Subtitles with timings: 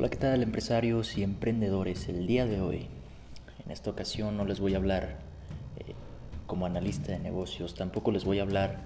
[0.00, 2.08] Hola, ¿qué tal empresarios y emprendedores?
[2.08, 2.86] El día de hoy,
[3.62, 5.18] en esta ocasión no les voy a hablar
[5.76, 5.92] eh,
[6.46, 8.78] como analista de negocios, tampoco les voy a hablar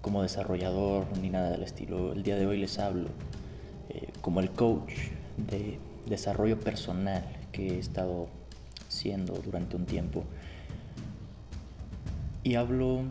[0.00, 2.14] como desarrollador ni nada del estilo.
[2.14, 3.10] El día de hoy les hablo
[3.90, 4.94] eh, como el coach
[5.36, 8.28] de desarrollo personal que he estado
[8.88, 10.24] siendo durante un tiempo.
[12.44, 13.02] Y hablo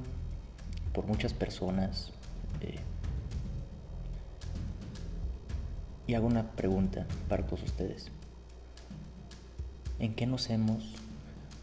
[0.94, 2.12] por muchas personas.
[2.62, 2.80] Eh,
[6.12, 8.12] y hago una pregunta para todos ustedes.
[9.98, 10.94] ¿En qué nos hemos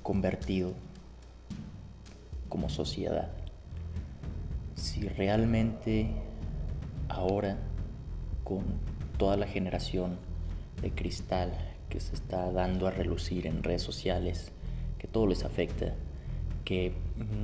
[0.03, 0.73] convertido
[2.49, 3.31] como sociedad?
[4.75, 6.13] Si realmente
[7.11, 7.59] ahora,
[8.43, 8.65] con
[9.19, 10.17] toda la generación
[10.81, 11.53] de cristal
[11.91, 14.51] que se está dando a relucir en redes sociales,
[14.97, 15.93] que todo les afecta,
[16.65, 16.95] que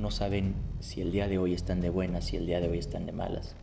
[0.01, 2.79] no saben si el día de hoy están de buenas, si el día de hoy
[2.79, 3.55] están de malas,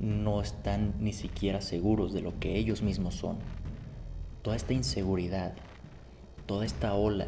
[0.00, 3.38] no están ni siquiera seguros de lo que ellos mismos son.
[4.42, 5.54] Toda esta inseguridad,
[6.46, 7.26] toda esta ola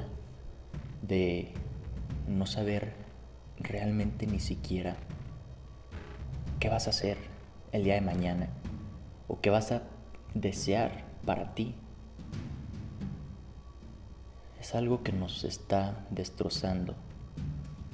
[1.02, 1.52] de
[2.26, 2.94] no saber
[3.58, 4.96] realmente ni siquiera
[6.60, 7.18] qué vas a hacer
[7.72, 8.48] el día de mañana
[9.28, 9.82] o qué vas a
[10.34, 11.74] desear para ti.
[14.60, 16.94] Es algo que nos está destrozando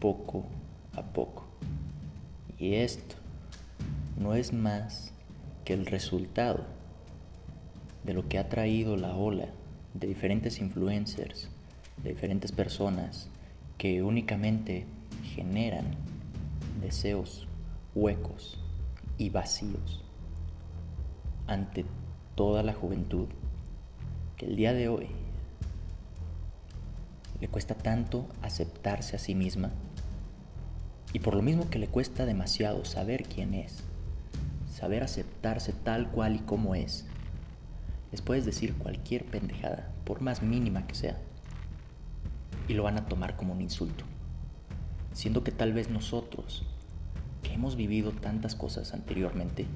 [0.01, 0.45] poco
[0.93, 1.47] a poco.
[2.59, 3.18] Y esto
[4.19, 5.13] no es más
[5.65, 6.65] que el resultado
[8.05, 9.47] de lo que ha traído la ola
[9.95, 11.49] de diferentes influencers,
[12.03, 13.29] de diferentes personas
[13.77, 14.87] que únicamente
[15.35, 15.95] generan
[16.81, 17.47] deseos
[17.95, 18.59] huecos
[19.19, 20.03] y vacíos
[21.47, 21.85] ante
[22.35, 23.29] toda la juventud
[24.37, 25.09] que el día de hoy
[27.41, 29.71] le cuesta tanto aceptarse a sí misma
[31.13, 33.85] y por lo mismo que le cuesta demasiado saber quién es
[34.79, 37.05] saber aceptarse tal cual y como es.
[38.13, 41.19] Les puedes decir cualquier pendejada, por más mínima que sea,
[42.69, 44.05] y lo van a tomar como un insulto.
[45.13, 46.65] Siendo que tal vez nosotros,
[47.43, 49.67] que hemos vivido tantas cosas anteriormente,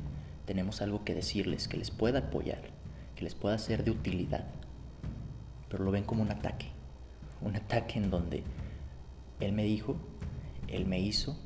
[0.44, 2.62] tenemos algo que decirles que les pueda apoyar,
[3.16, 4.47] que les pueda ser de utilidad,
[5.69, 6.66] pero lo ven como un ataque.
[7.41, 8.44] Un ataque en donde
[9.41, 9.97] él me dijo,
[10.69, 11.37] él me hizo,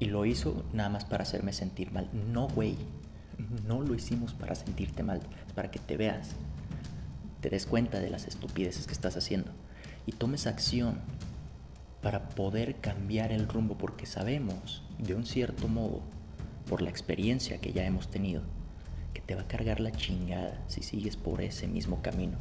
[0.00, 2.08] y lo hizo nada más para hacerme sentir mal.
[2.12, 2.76] No, güey.
[3.66, 5.20] No lo hicimos para sentirte mal.
[5.46, 6.30] Es para que te veas.
[7.40, 9.50] Te des cuenta de las estupideces que estás haciendo.
[10.06, 10.98] Y tomes acción
[12.02, 13.76] para poder cambiar el rumbo.
[13.76, 16.02] Porque sabemos, de un cierto modo,
[16.68, 18.42] por la experiencia que ya hemos tenido,
[19.14, 22.38] que te va a cargar la chingada si sigues por ese mismo camino.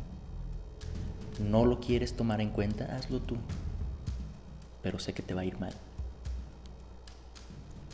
[1.39, 3.37] No lo quieres tomar en cuenta, hazlo tú.
[4.83, 5.73] Pero sé que te va a ir mal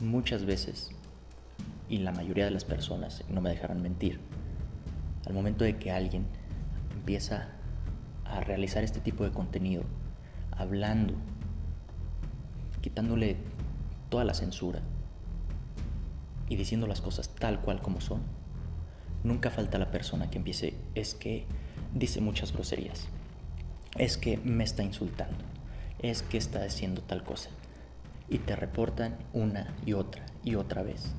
[0.04, 0.92] muchas veces,
[1.90, 4.20] y la mayoría de las personas, no me dejarán mentir,
[5.26, 6.26] al momento de que alguien
[6.94, 7.50] empieza
[8.26, 9.84] a realizar este tipo de contenido,
[10.52, 11.16] hablando,
[12.82, 13.38] quitándole
[14.10, 14.82] toda la censura
[16.50, 18.22] y diciendo las cosas tal cual como son,
[19.24, 21.46] nunca falta la persona que empiece, es que
[21.94, 23.08] dice muchas groserías,
[23.98, 25.46] es que me está insultando,
[26.00, 27.50] es que está haciendo tal cosa
[28.30, 31.14] y te reportan una y otra y otra vez.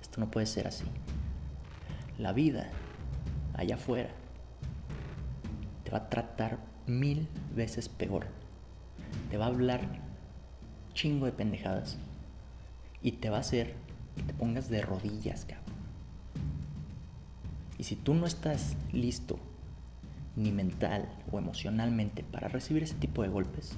[0.00, 0.84] Esto no puede ser así.
[2.18, 2.68] La vida
[3.54, 4.10] allá afuera
[5.84, 8.26] te va a tratar mil veces peor.
[9.30, 9.80] Te va a hablar
[10.94, 11.98] chingo de pendejadas
[13.02, 13.74] y te va a hacer
[14.16, 15.78] que te pongas de rodillas, cabrón.
[17.78, 19.38] Y si tú no estás listo
[20.34, 23.76] ni mental o emocionalmente para recibir ese tipo de golpes,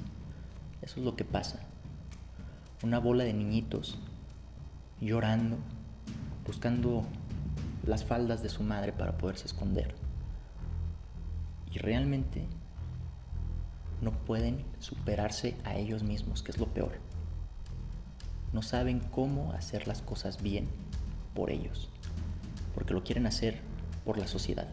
[0.80, 1.60] eso es lo que pasa
[2.82, 3.98] una bola de niñitos
[5.00, 5.58] llorando,
[6.46, 7.04] buscando
[7.86, 9.94] las faldas de su madre para poderse esconder.
[11.70, 12.46] Y realmente
[14.00, 16.92] no pueden superarse a ellos mismos, que es lo peor.
[18.53, 20.66] No saben cómo hacer las cosas bien
[21.34, 21.91] por ellos,
[22.74, 23.60] porque lo quieren hacer
[24.06, 24.68] por la sociedad,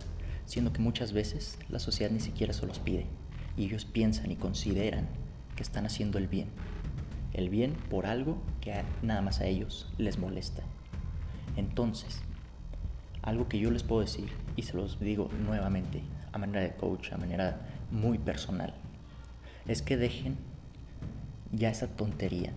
[0.45, 3.05] siendo que muchas veces la sociedad ni siquiera se los pide,
[3.57, 5.07] y ellos piensan y consideran
[5.55, 6.47] que están haciendo el bien
[7.37, 10.63] el bien por algo que nada más a ellos les molesta.
[11.55, 12.21] Entonces,
[13.21, 16.01] algo que yo les puedo decir, y se los digo nuevamente,
[16.33, 17.61] a manera de coach, a manera
[17.91, 18.73] muy personal,
[19.67, 20.37] es que dejen
[21.51, 22.53] ya esa tontería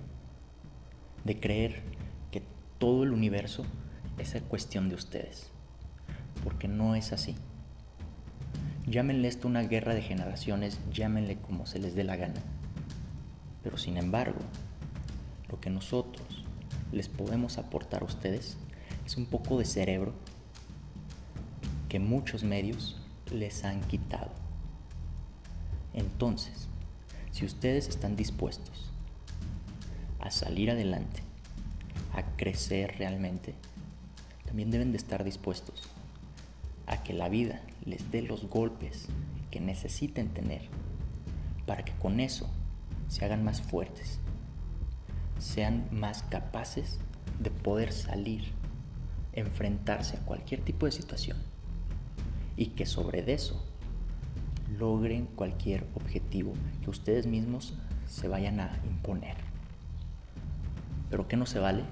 [1.25, 1.83] de creer
[2.31, 2.43] que
[2.79, 3.65] todo el universo
[4.19, 5.51] es cuestión de ustedes,
[6.43, 7.37] porque no es así.
[8.87, 12.41] Llámenle esto una guerra de generaciones, llámenle como se les dé la gana.
[13.63, 14.41] Pero sin embargo,
[15.61, 16.45] que nosotros
[16.93, 18.57] les podemos aportar a ustedes
[19.07, 20.13] es un poco de cerebro
[21.89, 22.97] que muchos medios
[23.33, 24.31] les han quitado.
[25.93, 26.69] Entonces,
[27.33, 28.91] si ustedes están dispuestos
[30.21, 31.23] a salir adelante,
[32.15, 33.55] a crecer realmente,
[34.47, 35.89] también deben de estar dispuestos
[36.87, 39.07] a que la vida les dé los golpes
[39.51, 40.63] que necesiten tener
[41.67, 42.49] para que con eso
[43.09, 44.19] se hagan más fuertes,
[45.41, 47.01] sean más capaces
[47.39, 48.53] de poder salir,
[49.33, 51.39] enfrentarse a cualquier tipo de situación
[52.57, 53.67] y que sobre eso
[54.79, 56.53] logren cualquier objetivo
[56.83, 57.75] que ustedes mismos
[58.07, 59.37] se vayan a imponer.
[61.09, 61.85] Pero ¿qué no se vale?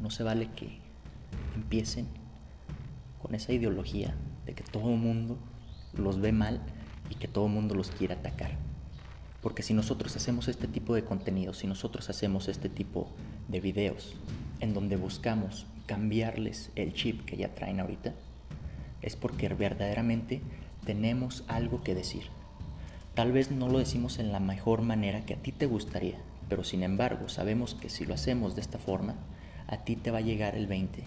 [0.00, 0.80] No se vale que
[1.54, 2.08] empiecen
[3.20, 4.16] con esa ideología
[4.46, 5.38] de que todo el mundo
[5.92, 6.62] los ve mal
[7.10, 8.69] y que todo el mundo los quiere atacar.
[9.40, 13.08] Porque si nosotros hacemos este tipo de contenido, si nosotros hacemos este tipo
[13.48, 14.14] de videos
[14.60, 18.14] en donde buscamos cambiarles el chip que ya traen ahorita,
[19.02, 20.42] es porque verdaderamente
[20.84, 22.24] tenemos algo que decir.
[23.14, 26.64] Tal vez no lo decimos en la mejor manera que a ti te gustaría, pero
[26.64, 29.14] sin embargo sabemos que si lo hacemos de esta forma,
[29.66, 31.02] a ti te va a llegar el 20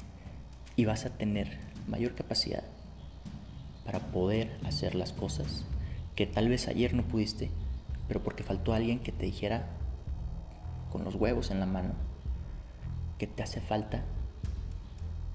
[0.75, 2.63] y vas a tener mayor capacidad
[3.85, 5.65] para poder hacer las cosas
[6.15, 7.49] que tal vez ayer no pudiste,
[8.07, 9.67] pero porque faltó alguien que te dijera
[10.91, 11.93] con los huevos en la mano
[13.17, 14.03] que te hace falta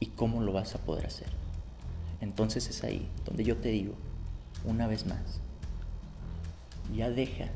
[0.01, 1.29] y cómo lo vas a poder hacer.
[2.21, 3.95] Entonces es ahí donde yo te digo,
[4.65, 5.41] una vez más,
[6.95, 7.47] ya deja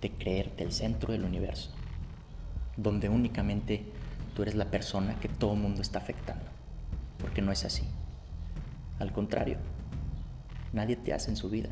[0.00, 1.70] de creerte el centro del universo,
[2.76, 3.84] donde únicamente
[4.34, 6.44] tú eres la persona que todo el mundo está afectando,
[7.18, 7.84] porque no es así.
[8.98, 9.58] Al contrario,
[10.72, 11.70] nadie te hace en su vida,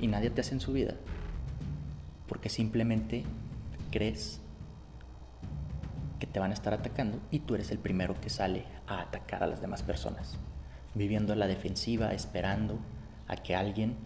[0.00, 0.94] y nadie te hace en su vida,
[2.28, 3.24] porque simplemente
[3.90, 4.40] crees
[6.18, 9.42] que te van a estar atacando y tú eres el primero que sale a atacar
[9.42, 10.38] a las demás personas
[10.94, 12.78] viviendo la defensiva, esperando
[13.28, 13.96] a que alguien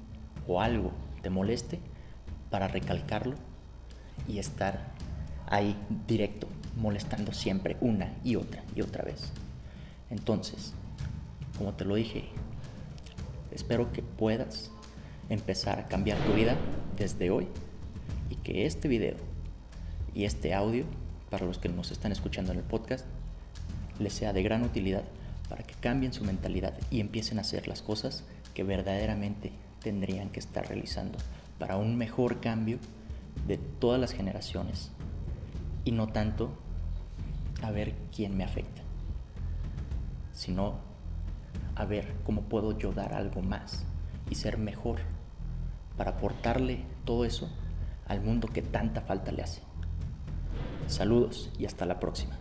[0.46, 0.92] o algo
[1.22, 1.80] te moleste
[2.50, 3.34] para recalcarlo
[4.28, 4.92] y estar
[5.46, 5.76] ahí
[6.06, 9.32] directo, molestando siempre una y otra y otra vez.
[10.10, 10.74] Entonces,
[11.58, 12.28] como te lo dije,
[13.50, 14.70] espero que puedas
[15.28, 16.56] empezar a cambiar tu vida
[16.96, 17.48] desde hoy
[18.30, 19.16] y que este video
[20.14, 20.84] y este audio,
[21.30, 23.06] para los que nos están escuchando en el podcast,
[23.98, 25.04] les sea de gran utilidad
[25.48, 28.24] para que cambien su mentalidad y empiecen a hacer las cosas
[28.54, 31.18] que verdaderamente tendrían que estar realizando
[31.58, 32.78] para un mejor cambio
[33.46, 34.90] de todas las generaciones
[35.84, 36.50] y no tanto
[37.62, 38.82] a ver quién me afecta,
[40.32, 40.78] sino
[41.74, 43.84] a ver cómo puedo yo dar algo más
[44.30, 45.00] y ser mejor
[45.96, 47.48] para aportarle todo eso
[48.06, 49.62] al mundo que tanta falta le hace.
[50.86, 52.36] Saludos y hasta la próxima.